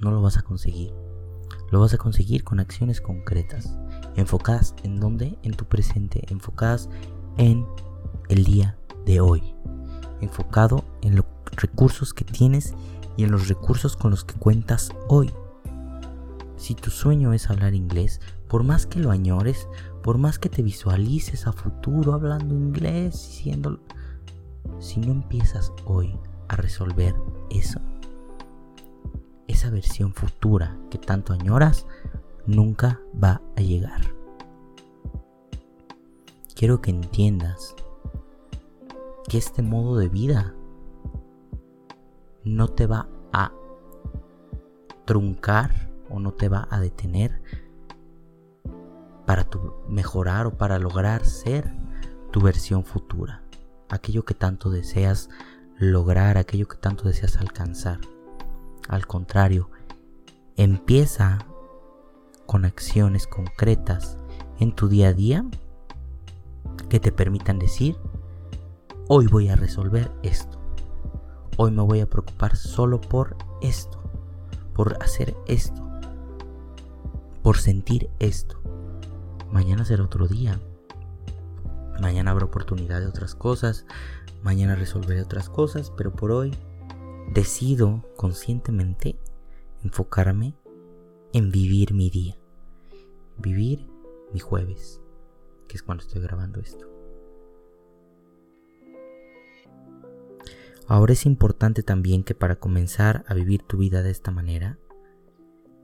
no 0.00 0.10
lo 0.10 0.20
vas 0.20 0.36
a 0.36 0.42
conseguir. 0.42 0.92
Lo 1.70 1.80
vas 1.80 1.94
a 1.94 1.98
conseguir 1.98 2.44
con 2.44 2.60
acciones 2.60 3.00
concretas, 3.00 3.76
enfocadas 4.16 4.74
en 4.82 5.00
dónde, 5.00 5.38
en 5.42 5.54
tu 5.54 5.66
presente, 5.66 6.24
enfocadas 6.28 6.88
en 7.36 7.66
el 8.28 8.44
día 8.44 8.78
de 9.04 9.20
hoy, 9.20 9.54
enfocado 10.20 10.84
en 11.02 11.16
los 11.16 11.26
recursos 11.52 12.14
que 12.14 12.24
tienes 12.24 12.74
y 13.16 13.24
en 13.24 13.30
los 13.30 13.48
recursos 13.48 13.96
con 13.96 14.10
los 14.10 14.24
que 14.24 14.34
cuentas 14.34 14.90
hoy. 15.08 15.30
Si 16.56 16.74
tu 16.74 16.90
sueño 16.90 17.32
es 17.32 17.50
hablar 17.50 17.74
inglés, 17.74 18.20
por 18.48 18.64
más 18.64 18.86
que 18.86 18.98
lo 18.98 19.10
añores, 19.10 19.68
por 20.02 20.18
más 20.18 20.38
que 20.38 20.48
te 20.48 20.62
visualices 20.62 21.46
a 21.46 21.52
futuro 21.52 22.14
hablando 22.14 22.54
inglés, 22.54 23.16
siendo... 23.16 23.80
Si 24.80 25.00
no 25.00 25.12
empiezas 25.12 25.72
hoy 25.84 26.16
a 26.48 26.56
resolver 26.56 27.14
eso, 27.50 27.80
esa 29.58 29.70
versión 29.70 30.14
futura 30.14 30.78
que 30.88 30.98
tanto 30.98 31.32
añoras 31.32 31.84
nunca 32.46 33.00
va 33.20 33.42
a 33.56 33.60
llegar. 33.60 34.02
Quiero 36.54 36.80
que 36.80 36.92
entiendas 36.92 37.74
que 39.28 39.36
este 39.36 39.62
modo 39.62 39.98
de 39.98 40.08
vida 40.08 40.54
no 42.44 42.68
te 42.68 42.86
va 42.86 43.08
a 43.32 43.50
truncar 45.04 45.90
o 46.08 46.20
no 46.20 46.30
te 46.34 46.48
va 46.48 46.68
a 46.70 46.78
detener 46.78 47.42
para 49.26 49.42
tu 49.42 49.74
mejorar 49.88 50.46
o 50.46 50.56
para 50.56 50.78
lograr 50.78 51.26
ser 51.26 51.74
tu 52.30 52.40
versión 52.40 52.84
futura, 52.84 53.42
aquello 53.88 54.24
que 54.24 54.34
tanto 54.34 54.70
deseas 54.70 55.30
lograr, 55.78 56.38
aquello 56.38 56.68
que 56.68 56.76
tanto 56.76 57.08
deseas 57.08 57.38
alcanzar. 57.38 57.98
Al 58.88 59.06
contrario, 59.06 59.70
empieza 60.56 61.38
con 62.46 62.64
acciones 62.64 63.26
concretas 63.26 64.16
en 64.58 64.74
tu 64.74 64.88
día 64.88 65.08
a 65.08 65.12
día 65.12 65.44
que 66.88 66.98
te 66.98 67.12
permitan 67.12 67.58
decir, 67.58 67.96
hoy 69.08 69.26
voy 69.26 69.48
a 69.50 69.56
resolver 69.56 70.10
esto, 70.22 70.58
hoy 71.58 71.70
me 71.70 71.82
voy 71.82 72.00
a 72.00 72.08
preocupar 72.08 72.56
solo 72.56 73.00
por 73.00 73.36
esto, 73.60 74.02
por 74.72 74.96
hacer 75.02 75.36
esto, 75.46 75.86
por 77.42 77.58
sentir 77.58 78.08
esto. 78.18 78.58
Mañana 79.52 79.84
será 79.84 80.04
otro 80.04 80.28
día. 80.28 80.58
Mañana 82.00 82.30
habrá 82.30 82.44
oportunidad 82.44 83.00
de 83.00 83.06
otras 83.06 83.34
cosas. 83.34 83.86
Mañana 84.42 84.76
resolveré 84.76 85.22
otras 85.22 85.48
cosas. 85.48 85.90
Pero 85.96 86.12
por 86.12 86.30
hoy 86.30 86.54
decido 87.32 88.04
conscientemente 88.16 89.18
enfocarme 89.82 90.54
en 91.32 91.50
vivir 91.50 91.94
mi 91.94 92.10
día. 92.10 92.36
Vivir 93.36 93.86
mi 94.32 94.40
jueves. 94.40 95.00
Que 95.68 95.76
es 95.76 95.82
cuando 95.82 96.02
estoy 96.02 96.22
grabando 96.22 96.60
esto. 96.60 96.86
Ahora 100.86 101.12
es 101.12 101.26
importante 101.26 101.82
también 101.82 102.24
que 102.24 102.34
para 102.34 102.56
comenzar 102.56 103.24
a 103.28 103.34
vivir 103.34 103.62
tu 103.62 103.76
vida 103.76 104.02
de 104.02 104.10
esta 104.10 104.30
manera, 104.30 104.78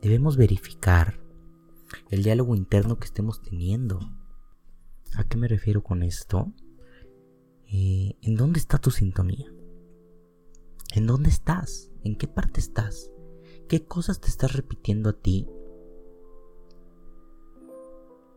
debemos 0.01 0.39
verificar 0.39 1.21
el 2.09 2.23
diálogo 2.23 2.57
interno 2.57 2.99
que 2.99 3.05
estemos 3.05 3.43
teniendo. 3.43 4.01
¿A 5.15 5.25
qué 5.25 5.37
me 5.37 5.47
refiero 5.47 5.83
con 5.83 6.03
esto? 6.03 6.53
Eh, 7.67 8.17
¿En 8.23 8.35
dónde 8.37 8.59
está 8.59 8.79
tu 8.79 8.91
sintonía? 8.91 9.47
¿En 10.95 11.09
dónde 11.09 11.29
estás? 11.29 11.91
¿En 12.05 12.15
qué 12.15 12.29
parte 12.29 12.61
estás? 12.61 13.11
¿Qué 13.69 13.85
cosas 13.85 14.21
te 14.21 14.29
estás 14.29 14.53
repitiendo 14.53 15.11
a 15.11 15.13
ti 15.13 15.49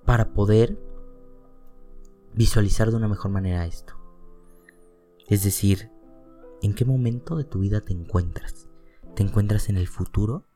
para 0.06 0.34
poder 0.34 0.76
visualizar 2.34 2.90
de 2.90 2.96
una 2.96 3.08
mejor 3.08 3.30
manera 3.30 3.68
esto? 3.68 3.94
Es 5.28 5.44
decir, 5.44 5.92
¿en 6.64 6.74
qué 6.74 6.84
momento 6.84 7.36
de 7.36 7.44
tu 7.44 7.60
vida 7.60 7.82
te 7.82 7.94
encuentras? 7.94 8.68
¿Te 9.14 9.22
encuentras 9.22 9.70
en 9.70 9.78
el 9.78 9.88
futuro 9.88 10.48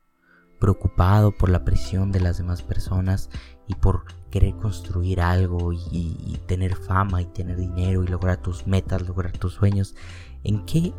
preocupado 0.59 1.37
por 1.37 1.49
la 1.49 1.63
presión 1.63 2.11
de 2.11 2.21
las 2.21 2.39
demás 2.39 2.63
personas 2.63 3.29
y 3.67 3.75
por 3.75 4.05
querer 4.31 4.55
construir 4.55 5.21
algo 5.21 5.71
y, 5.71 6.39
tener 6.47 6.75
fama 6.75 7.21
y 7.21 7.25
tener 7.25 7.57
dinero 7.57 8.03
y 8.03 8.07
lograr 8.07 8.41
tus 8.41 8.65
metas, 8.65 9.07
lograr 9.07 9.37
tus 9.37 9.53
sueños, 9.53 9.95
¿en 10.43 10.65
qué, 10.65 10.93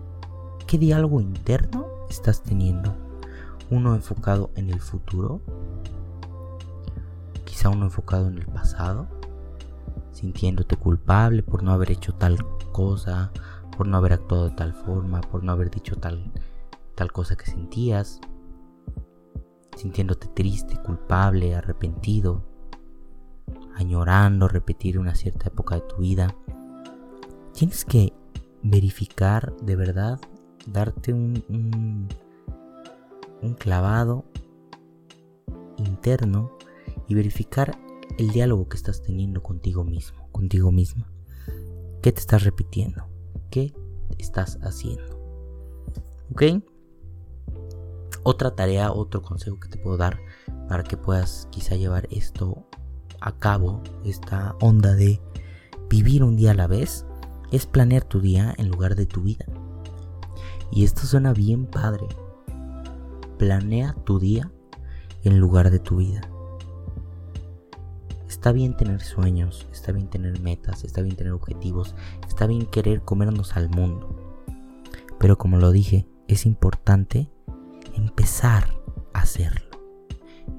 qué 0.66 0.78
diálogo 0.78 1.20
interno 1.20 1.86
estás 2.08 2.42
teniendo? 2.42 2.94
¿Uno 3.70 3.94
enfocado 3.94 4.50
en 4.54 4.70
el 4.70 4.80
futuro? 4.80 5.40
¿Quizá 7.44 7.68
uno 7.68 7.86
enfocado 7.86 8.28
en 8.28 8.38
el 8.38 8.46
pasado? 8.46 9.08
Sintiéndote 10.12 10.76
culpable 10.76 11.42
por 11.42 11.62
no 11.62 11.72
haber 11.72 11.90
hecho 11.90 12.14
tal 12.14 12.38
cosa, 12.72 13.32
por 13.76 13.86
no 13.86 13.96
haber 13.96 14.14
actuado 14.14 14.48
de 14.48 14.56
tal 14.56 14.74
forma, 14.74 15.20
por 15.20 15.42
no 15.42 15.52
haber 15.52 15.70
dicho 15.70 15.96
tal, 15.96 16.32
tal 16.94 17.12
cosa 17.12 17.36
que 17.36 17.46
sentías 17.46 18.20
sintiéndote 19.76 20.28
triste, 20.28 20.76
culpable, 20.76 21.54
arrepentido, 21.54 22.44
añorando 23.74 24.48
repetir 24.48 24.98
una 24.98 25.14
cierta 25.14 25.48
época 25.48 25.76
de 25.76 25.80
tu 25.82 25.96
vida, 25.96 26.34
tienes 27.52 27.84
que 27.84 28.12
verificar 28.62 29.56
de 29.56 29.76
verdad, 29.76 30.20
darte 30.66 31.12
un, 31.12 32.08
un, 33.42 33.54
clavado 33.54 34.24
interno 35.76 36.52
y 37.08 37.14
verificar 37.14 37.78
el 38.18 38.30
diálogo 38.30 38.68
que 38.68 38.76
estás 38.76 39.02
teniendo 39.02 39.42
contigo 39.42 39.84
mismo, 39.84 40.28
contigo 40.30 40.72
misma. 40.72 41.10
¿Qué 42.02 42.12
te 42.12 42.20
estás 42.20 42.44
repitiendo? 42.44 43.04
¿Qué 43.50 43.72
estás 44.18 44.58
haciendo? 44.62 45.20
¿Ok? 46.30 46.42
Otra 48.24 48.54
tarea, 48.54 48.92
otro 48.92 49.22
consejo 49.22 49.58
que 49.58 49.68
te 49.68 49.78
puedo 49.78 49.96
dar 49.96 50.18
para 50.68 50.84
que 50.84 50.96
puedas 50.96 51.48
quizá 51.50 51.76
llevar 51.76 52.06
esto 52.10 52.66
a 53.20 53.38
cabo, 53.38 53.82
esta 54.04 54.56
onda 54.60 54.94
de 54.94 55.20
vivir 55.88 56.22
un 56.24 56.36
día 56.36 56.52
a 56.52 56.54
la 56.54 56.66
vez, 56.66 57.04
es 57.50 57.66
planear 57.66 58.04
tu 58.04 58.20
día 58.20 58.54
en 58.56 58.68
lugar 58.68 58.94
de 58.94 59.06
tu 59.06 59.22
vida. 59.22 59.44
Y 60.72 60.84
esto 60.84 61.02
suena 61.02 61.32
bien 61.32 61.66
padre. 61.66 62.06
Planea 63.38 63.94
tu 64.04 64.18
día 64.18 64.50
en 65.22 65.38
lugar 65.38 65.70
de 65.70 65.78
tu 65.78 65.96
vida. 65.96 66.22
Está 68.26 68.52
bien 68.52 68.76
tener 68.76 69.02
sueños, 69.02 69.68
está 69.70 69.92
bien 69.92 70.08
tener 70.08 70.40
metas, 70.40 70.82
está 70.82 71.02
bien 71.02 71.14
tener 71.14 71.32
objetivos, 71.32 71.94
está 72.26 72.46
bien 72.46 72.66
querer 72.66 73.02
comernos 73.02 73.56
al 73.56 73.68
mundo. 73.68 74.16
Pero 75.20 75.38
como 75.38 75.58
lo 75.58 75.70
dije, 75.70 76.08
es 76.26 76.46
importante 76.46 77.30
empezar 77.94 78.74
a 79.12 79.20
hacerlo. 79.20 79.70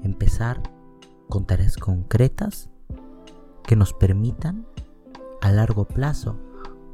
Empezar 0.02 0.62
con 1.28 1.46
tareas 1.46 1.76
concretas 1.76 2.70
que 3.64 3.76
nos 3.76 3.92
permitan 3.92 4.66
a 5.42 5.50
largo 5.50 5.86
plazo 5.86 6.38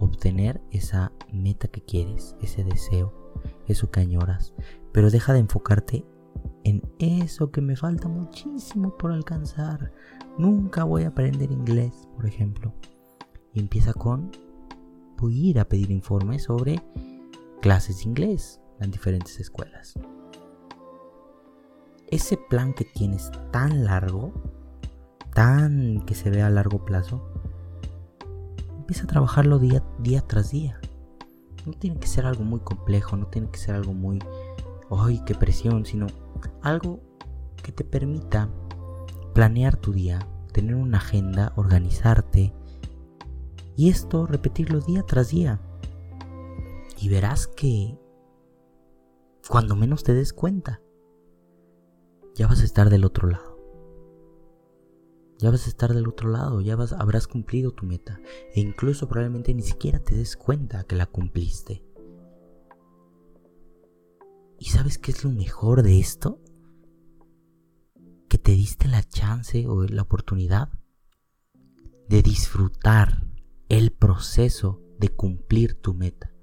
obtener 0.01 0.61
esa 0.71 1.13
meta 1.33 1.69
que 1.69 1.83
quieres, 1.83 2.35
ese 2.41 2.65
deseo, 2.65 3.33
eso 3.67 3.91
que 3.91 4.01
añoras. 4.01 4.55
Pero 4.93 5.11
deja 5.11 5.33
de 5.33 5.41
enfocarte 5.41 6.05
en 6.65 6.83
eso 6.99 7.51
que 7.51 7.61
me 7.61 7.77
falta 7.77 8.09
muchísimo 8.09 8.97
por 8.97 9.13
alcanzar. 9.13 9.93
Nunca 10.39 10.85
voy 10.85 11.05
a 11.05 11.09
aprender 11.09 11.53
inglés, 11.53 12.09
por 12.17 12.27
ejemplo. 12.27 12.75
Y 13.53 13.61
empieza 13.61 13.93
con, 13.93 14.31
voy 15.19 15.35
a 15.35 15.51
ir 15.51 15.59
a 15.61 15.69
pedir 15.69 15.91
informes 15.91 16.45
sobre 16.45 16.83
clases 17.61 17.99
de 17.99 18.05
inglés 18.05 18.61
en 18.81 18.91
diferentes 18.91 19.39
escuelas 19.39 19.95
ese 22.11 22.37
plan 22.37 22.75
que 22.75 22.85
tienes 22.85 23.31
tan 23.53 23.85
largo, 23.85 24.33
tan 25.33 26.05
que 26.07 26.15
se 26.15 26.31
ve 26.31 26.43
a 26.43 26.51
largo 26.51 26.85
plazo, 26.85 27.30
empieza 28.91 29.05
a 29.05 29.07
trabajarlo 29.07 29.61
día, 29.61 29.85
día 30.01 30.21
tras 30.21 30.51
día. 30.51 30.81
No 31.65 31.73
tiene 31.75 32.01
que 32.01 32.09
ser 32.09 32.27
algo 32.27 32.43
muy 32.43 32.59
complejo, 32.59 33.17
no 33.17 33.29
tiene 33.29 33.49
que 33.49 33.59
ser 33.61 33.77
algo 33.77 33.93
muy, 33.95 34.19
¡ay, 34.91 35.23
qué 35.25 35.37
presión! 35.37 35.87
Sino 35.87 36.09
algo 36.61 36.99
que 37.63 37.71
te 37.71 37.85
permita 37.85 38.51
planear 39.33 39.77
tu 39.77 39.93
día, 39.93 40.19
tener 40.53 40.75
una 40.75 40.99
agenda, 40.99 41.53
organizarte 41.55 42.53
y 43.77 43.91
esto 43.91 44.27
repetirlo 44.27 44.81
día 44.81 45.05
tras 45.07 45.29
día. 45.29 45.61
Y 46.99 47.09
verás 47.11 47.47
que 47.47 47.97
cuando 49.49 49.77
menos 49.77 50.03
te 50.03 50.15
des 50.15 50.33
cuenta, 50.33 50.81
ya 52.35 52.49
vas 52.49 52.61
a 52.61 52.65
estar 52.65 52.91
del 52.91 53.05
otro 53.05 53.29
lado. 53.29 53.50
Ya 55.41 55.51
vas 55.51 55.65
a 55.65 55.71
estar 55.71 55.95
del 55.95 56.07
otro 56.07 56.29
lado, 56.29 56.61
ya 56.61 56.77
vas, 56.77 56.93
habrás 56.93 57.27
cumplido 57.27 57.71
tu 57.71 57.87
meta 57.87 58.21
e 58.55 58.61
incluso 58.61 59.09
probablemente 59.09 59.55
ni 59.55 59.63
siquiera 59.63 59.99
te 59.99 60.15
des 60.15 60.37
cuenta 60.37 60.85
que 60.85 60.97
la 60.97 61.07
cumpliste. 61.07 61.83
¿Y 64.59 64.67
sabes 64.67 64.99
qué 64.99 65.13
es 65.13 65.25
lo 65.25 65.31
mejor 65.31 65.83
de 65.83 65.99
esto? 65.99 66.43
Que 68.29 68.37
te 68.37 68.53
diste 68.53 68.87
la 68.87 69.03
chance 69.03 69.67
o 69.67 69.85
la 69.85 70.03
oportunidad 70.03 70.69
de 72.07 72.21
disfrutar 72.21 73.27
el 73.71 73.93
proceso 73.93 74.83
de 74.99 75.09
cumplir 75.09 75.81
tu 75.81 75.95
meta. 75.95 76.35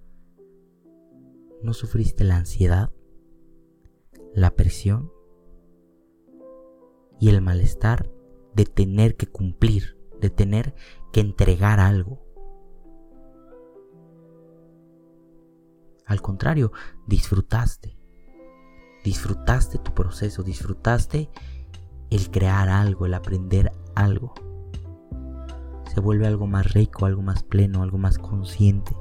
No 1.62 1.74
sufriste 1.74 2.24
la 2.24 2.38
ansiedad, 2.38 2.92
la 4.34 4.56
presión 4.56 5.12
y 7.20 7.30
el 7.30 7.42
malestar 7.42 8.17
de 8.58 8.66
tener 8.66 9.16
que 9.16 9.28
cumplir, 9.28 9.96
de 10.20 10.32
tener 10.32 10.74
que 11.14 11.22
entregar 11.22 11.80
algo. 11.80 12.20
Al 16.08 16.24
contrario, 16.24 16.72
disfrutaste. 17.06 18.00
Disfrutaste 19.04 19.78
tu 19.78 19.94
proceso, 19.94 20.42
disfrutaste 20.42 21.30
el 22.10 22.32
crear 22.32 22.68
algo, 22.68 23.06
el 23.06 23.14
aprender 23.14 23.72
algo. 23.94 24.34
Se 25.94 26.00
vuelve 26.00 26.26
algo 26.26 26.48
más 26.48 26.74
rico, 26.74 27.06
algo 27.06 27.22
más 27.22 27.44
pleno, 27.44 27.84
algo 27.84 28.00
más 28.00 28.18
consciente. 28.18 28.98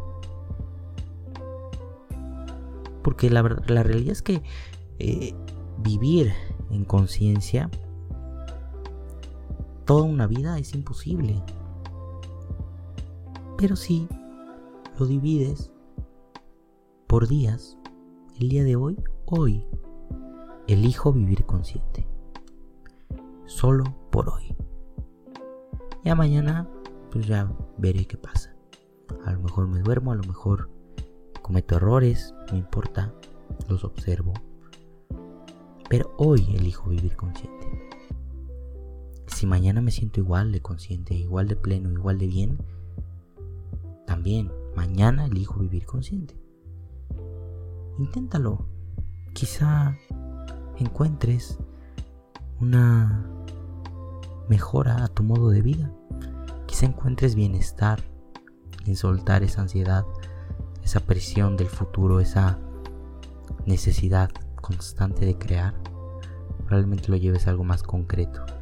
Porque 3.03 3.31
la, 3.31 3.41
realidad 3.41 4.13
es 4.13 4.21
que 4.21 4.43
eh, 4.99 5.35
vivir 5.79 6.35
en 6.71 6.85
conciencia 6.85 7.71
toda 9.87 10.03
una 10.03 10.27
vida 10.27 10.59
es 10.59 10.75
imposible. 10.75 11.43
Pero 13.57 13.77
si 13.77 14.09
lo 14.99 15.07
divides 15.07 15.71
por 17.07 17.29
días, 17.29 17.79
el 18.39 18.49
día 18.49 18.65
de 18.65 18.77
hoy, 18.77 19.03
hoy, 19.27 19.65
elijo 20.67 21.13
vivir 21.13 21.47
consciente. 21.47 22.07
Solo 23.47 23.85
por 24.11 24.29
hoy. 24.29 24.55
Ya 26.05 26.15
mañana, 26.17 26.69
pues 27.13 27.27
ya 27.27 27.51
veré 27.79 28.07
qué 28.07 28.17
pasa. 28.17 28.55
A 29.25 29.33
lo 29.33 29.41
mejor 29.41 29.69
me 29.69 29.81
duermo, 29.81 30.11
a 30.13 30.17
lo 30.17 30.25
mejor 30.25 30.69
cometo 31.43 31.77
errores, 31.77 32.35
no 32.51 32.59
importa, 32.59 33.15
los 33.69 33.85
observo. 33.85 34.33
Pero 35.89 36.13
hoy 36.19 36.45
elijo 36.57 36.91
vivir 36.91 37.15
consciente. 37.15 37.96
Si 39.27 39.47
mañana 39.47 39.81
me 39.81 39.91
siento 39.91 40.21
igual 40.21 40.53
de 40.53 40.63
consciente, 40.63 41.15
igual 41.15 41.49
de 41.49 41.57
pleno, 41.57 41.91
igual 41.91 42.19
de 42.19 42.27
bien, 42.27 42.59
también 44.07 44.51
mañana 44.75 45.27
elijo 45.27 45.61
vivir 45.61 45.85
consciente. 45.85 46.41
Inténtalo. 47.99 48.67
Quizá 49.35 49.99
encuentres 50.79 51.59
una 52.61 53.29
mejora 54.49 55.05
a 55.05 55.09
tu 55.09 55.23
modo 55.23 55.51
de 55.51 55.61
vida. 55.61 55.93
Quizá 56.67 56.87
encuentres 56.87 57.35
bienestar 57.35 58.01
en 58.87 58.97
soltar 58.97 59.43
esa 59.43 59.63
ansiedad, 59.63 60.07
esa 60.83 61.01
presión 61.01 61.57
del 61.57 61.69
futuro, 61.69 62.21
esa 62.21 62.59
necesidad 63.67 64.31
constante 64.63 65.27
de 65.27 65.37
crear. 65.37 65.75
Probablemente 66.65 67.11
lo 67.11 67.17
lleves 67.17 67.47
a 67.47 67.51
algo 67.51 67.65
más 67.65 67.83
concreto 67.83 68.56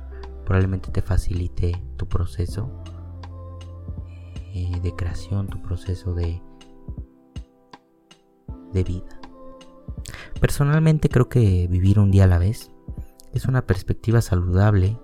probablemente 0.45 0.91
te 0.91 1.03
facilite 1.03 1.83
tu 1.97 2.07
proceso 2.07 2.71
eh, 4.53 4.81
de 4.83 4.95
creación, 4.95 5.49
tu 5.49 5.61
proceso 5.63 6.15
de, 6.15 6.41
de 8.73 8.85
vida. 8.85 9.21
Personalmente 10.41 11.09
creo 11.09 11.29
que 11.29 11.67
vivir 11.69 11.99
un 11.99 12.11
día 12.11 12.25
a 12.25 12.29
la 12.29 12.39
vez 12.39 12.71
es 13.33 13.47
una 13.47 13.67
perspectiva 13.67 14.21
saludable 14.21 14.99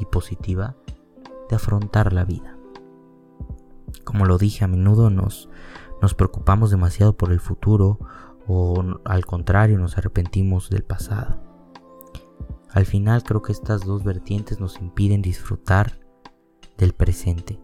y 0.00 0.06
positiva 0.06 0.76
de 1.48 1.56
afrontar 1.56 2.12
la 2.12 2.24
vida. 2.24 2.56
Como 4.04 4.24
lo 4.24 4.38
dije, 4.38 4.64
a 4.64 4.68
menudo 4.68 5.10
nos, 5.10 5.48
nos 6.02 6.14
preocupamos 6.14 6.70
demasiado 6.70 7.16
por 7.16 7.32
el 7.32 7.40
futuro 7.40 7.98
o 8.46 8.82
al 9.04 9.26
contrario 9.26 9.78
nos 9.78 9.98
arrepentimos 9.98 10.70
del 10.70 10.84
pasado. 10.84 11.45
Al 12.76 12.84
final 12.84 13.22
creo 13.22 13.40
que 13.40 13.52
estas 13.52 13.86
dos 13.86 14.04
vertientes 14.04 14.60
nos 14.60 14.78
impiden 14.82 15.22
disfrutar 15.22 15.98
del 16.76 16.92
presente. 16.92 17.58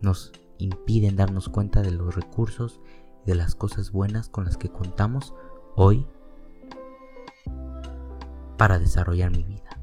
Nos 0.00 0.30
impiden 0.58 1.16
darnos 1.16 1.48
cuenta 1.48 1.82
de 1.82 1.90
los 1.90 2.14
recursos 2.14 2.80
y 3.24 3.30
de 3.30 3.34
las 3.34 3.56
cosas 3.56 3.90
buenas 3.90 4.28
con 4.28 4.44
las 4.44 4.56
que 4.56 4.68
contamos 4.68 5.34
hoy 5.74 6.06
para 8.56 8.78
desarrollar 8.78 9.32
mi 9.32 9.42
vida. 9.42 9.80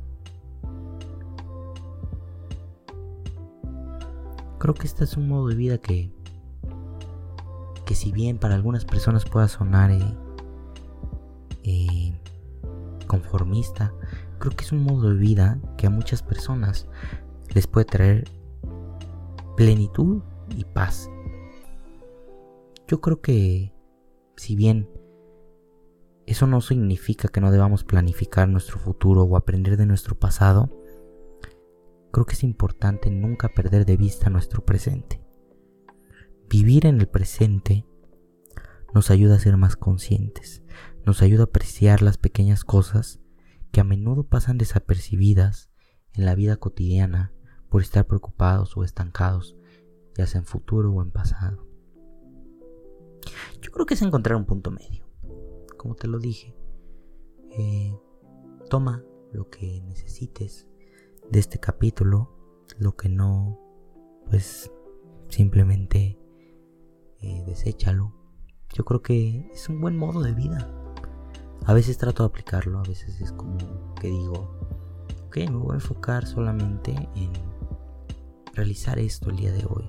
Creo 4.58 4.73
que 4.73 4.88
este 4.88 5.04
es 5.04 5.17
un 5.17 5.28
modo 5.28 5.49
de 5.49 5.56
vida 5.56 5.80
que, 5.80 6.13
que 7.86 7.93
si 7.93 8.13
bien 8.13 8.38
para 8.38 8.56
algunas 8.56 8.86
personas 8.86 9.25
pueda 9.25 9.49
sonar 9.49 9.91
eh, 9.91 10.17
eh, 11.63 12.17
conformista, 13.06 13.91
creo 14.39 14.56
que 14.56 14.63
es 14.63 14.71
un 14.71 14.84
modo 14.84 15.10
de 15.10 15.19
vida 15.19 15.60
que 15.78 15.88
a 15.88 15.89
muchas 15.89 16.23
personas 16.23 16.88
les 17.54 17.67
puede 17.67 17.86
traer 17.86 18.30
plenitud 19.56 20.21
y 20.56 20.65
paz. 20.65 21.10
Yo 22.88 23.02
creo 23.02 23.21
que 23.21 23.73
si 24.36 24.56
bien 24.56 24.89
eso 26.25 26.47
no 26.47 26.62
significa 26.62 27.28
que 27.28 27.41
no 27.41 27.52
debamos 27.52 27.84
planificar 27.84 28.47
nuestro 28.47 28.80
futuro 28.80 29.23
o 29.23 29.36
aprender 29.36 29.78
de 29.78 29.86
nuestro 29.86 30.17
pasado, 30.17 30.69
creo 32.12 32.25
que 32.25 32.34
es 32.34 32.43
importante 32.43 33.10
nunca 33.10 33.49
perder 33.49 33.86
de 33.86 33.97
vista 33.97 34.30
nuestro 34.30 34.63
presente. 34.63 35.21
Vivir 36.49 36.86
en 36.86 36.99
el 36.99 37.08
presente 37.08 37.86
nos 38.93 39.12
ayuda 39.12 39.36
a 39.36 39.39
ser 39.39 39.58
más 39.58 39.75
conscientes, 39.75 40.63
nos 41.06 41.21
ayuda 41.21 41.43
a 41.43 41.45
apreciar 41.45 42.02
las 42.02 42.17
pequeñas 42.17 42.63
cosas 42.63 43.19
que 43.71 43.82
a 43.82 43.84
menudo 43.84 44.23
pasan 44.23 44.58
desapercibidas 44.58 45.69
en 46.13 46.25
la 46.25 46.36
vida 46.36 46.58
cotidiana 46.58 47.34
por 47.69 47.82
estar 47.82 48.05
preocupados 48.08 48.75
o 48.75 48.84
estancados, 48.84 49.55
ya 50.17 50.25
sea 50.25 50.39
en 50.39 50.45
futuro 50.45 50.91
o 50.91 51.01
en 51.01 51.12
pasado. 51.12 51.67
Yo 53.62 53.71
creo 53.71 53.86
que 53.86 53.93
es 53.93 54.01
encontrar 54.01 54.38
un 54.38 54.45
punto 54.45 54.71
medio. 54.71 55.05
Como 55.77 55.95
te 55.95 56.08
lo 56.08 56.19
dije, 56.19 56.55
eh, 57.51 57.95
toma 58.69 59.03
lo 59.32 59.49
que 59.49 59.82
necesites 59.82 60.67
de 61.29 61.39
este 61.39 61.60
capítulo, 61.60 62.65
lo 62.77 62.95
que 62.95 63.10
no, 63.10 63.60
pues 64.29 64.71
simplemente 65.29 66.19
eh, 67.19 67.43
deséchalo. 67.45 68.15
Yo 68.73 68.86
creo 68.86 69.01
que 69.01 69.49
es 69.53 69.69
un 69.69 69.82
buen 69.82 69.97
modo 69.97 70.21
de 70.21 70.34
vida. 70.34 70.79
A 71.69 71.73
veces 71.73 71.99
trato 71.99 72.23
de 72.23 72.29
aplicarlo, 72.29 72.79
a 72.79 72.82
veces 72.82 73.21
es 73.21 73.32
como 73.32 73.93
que 73.93 74.08
digo, 74.08 74.49
ok, 75.27 75.38
me 75.51 75.58
voy 75.58 75.73
a 75.73 75.75
enfocar 75.75 76.25
solamente 76.25 76.95
en 77.13 77.32
realizar 78.55 78.97
esto 78.97 79.29
el 79.29 79.36
día 79.36 79.51
de 79.51 79.67
hoy, 79.69 79.88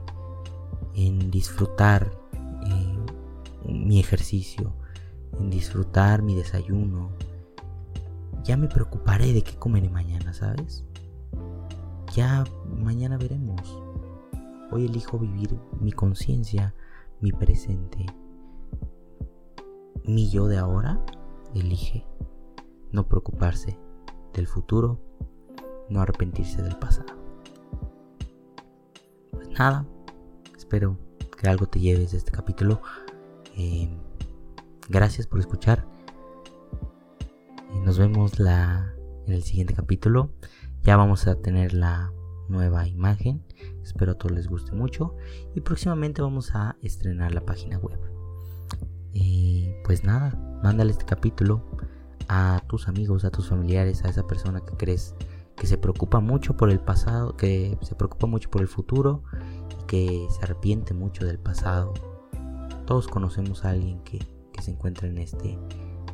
en 0.95 1.31
disfrutar 1.31 2.13
eh, 2.67 2.99
mi 3.65 3.99
ejercicio, 3.99 4.75
en 5.39 5.49
disfrutar 5.49 6.21
mi 6.21 6.35
desayuno. 6.35 7.13
Ya 8.45 8.59
me 8.59 8.69
preocuparé 8.69 9.33
de 9.33 9.41
qué 9.41 9.57
comeré 9.57 9.89
mañana, 9.89 10.35
¿sabes? 10.35 10.85
Ya 12.15 12.45
mañana 12.69 13.17
veremos. 13.17 13.83
Hoy 14.71 14.85
elijo 14.85 15.19
vivir 15.19 15.59
mi 15.81 15.93
conciencia, 15.93 16.75
mi 17.23 17.33
presente, 17.33 18.05
mi 20.05 20.29
yo 20.29 20.47
de 20.47 20.59
ahora 20.59 21.03
elige 21.55 22.07
no 22.93 23.07
preocuparse 23.07 23.79
del 24.33 24.47
futuro, 24.47 25.01
no 25.89 26.01
arrepentirse 26.01 26.63
del 26.63 26.77
pasado. 26.77 27.15
Pues 29.31 29.49
nada, 29.51 29.87
espero 30.57 30.99
que 31.37 31.49
algo 31.49 31.67
te 31.67 31.81
lleves 31.81 32.13
de 32.13 32.19
este 32.19 32.33
capítulo. 32.33 32.81
Eh, 33.57 33.91
gracias 34.89 35.27
por 35.27 35.41
escuchar. 35.41 35.87
Y 37.75 37.81
nos 37.81 37.99
vemos 37.99 38.39
la, 38.39 38.95
en 39.27 39.33
el 39.33 39.43
siguiente 39.43 39.75
capítulo. 39.75 40.33
Ya 40.83 40.97
vamos 40.97 41.27
a 41.27 41.37
tener 41.37 41.73
la 41.73 42.13
nueva 42.49 42.87
imagen. 42.89 43.45
Espero 43.83 44.13
a 44.13 44.15
todos 44.17 44.33
les 44.33 44.49
guste 44.49 44.73
mucho. 44.73 45.17
Y 45.55 45.61
próximamente 45.61 46.23
vamos 46.23 46.55
a 46.55 46.77
estrenar 46.83 47.33
la 47.33 47.45
página 47.45 47.79
web. 47.79 48.10
Y 49.13 49.75
pues 49.85 50.05
nada, 50.05 50.39
mándale 50.63 50.93
este 50.93 51.05
capítulo 51.05 51.65
a 52.29 52.63
tus 52.69 52.89
amigos, 52.89 53.25
a 53.25 53.31
tus 53.31 53.49
familiares, 53.49 54.05
a 54.05 54.09
esa 54.09 54.27
persona 54.27 54.61
que 54.61 54.77
crees 54.77 55.15
que 55.57 55.67
se 55.67 55.77
preocupa 55.77 56.21
mucho 56.21 56.57
por 56.57 56.71
el 56.71 56.81
pasado, 56.81 57.37
que 57.37 57.77
se 57.83 57.95
preocupa 57.95 58.27
mucho 58.27 58.51
por 58.51 58.63
el 58.63 58.69
futuro 58.69 59.25
y 59.69 59.85
que 59.87 60.27
se 60.31 60.43
arrepiente 60.43 60.95
mucho 60.95 61.27
del 61.27 61.39
pasado. 61.39 61.93
Todos 62.87 63.09
conocemos 63.09 63.65
a 63.65 63.71
alguien 63.71 64.03
que, 64.05 64.19
que 64.53 64.63
se 64.63 64.71
encuentra 64.71 65.09
en 65.09 65.19
este 65.19 65.59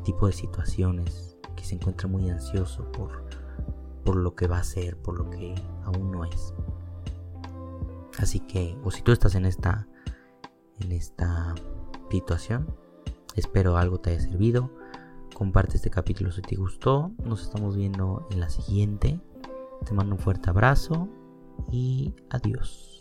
tipo 0.05 0.27
de 0.27 0.33
situaciones, 0.33 1.37
que 1.55 1.65
se 1.65 1.75
encuentra 1.75 2.09
muy 2.09 2.29
ansioso 2.29 2.91
por, 2.93 3.25
por 4.05 4.17
lo 4.17 4.35
que 4.35 4.47
va 4.47 4.59
a 4.59 4.65
ser, 4.65 4.97
por 4.97 5.19
lo 5.19 5.31
que 5.31 5.55
aún 5.85 6.11
no 6.11 6.25
es. 6.25 6.55
Así 8.19 8.41
que, 8.41 8.77
o 8.83 8.91
si 8.91 9.03
tú 9.03 9.13
estás 9.13 9.35
en 9.35 9.45
esta, 9.45 9.87
en 10.81 10.93
esta 10.93 11.55
situación, 12.11 12.75
espero 13.37 13.77
algo 13.77 13.99
te 13.99 14.11
haya 14.11 14.21
servido. 14.21 14.71
Comparte 15.35 15.77
este 15.77 15.91
capítulo 15.91 16.33
si 16.33 16.43
te 16.43 16.57
gustó. 16.57 17.13
Nos 17.25 17.43
estamos 17.43 17.77
viendo 17.77 18.27
en 18.31 18.41
la 18.41 18.49
siguiente. 18.49 19.21
Te 19.85 19.95
mando 19.95 20.15
un 20.15 20.21
fuerte 20.21 20.51
abrazo 20.51 21.09
y 21.71 22.15
adiós. 22.31 22.96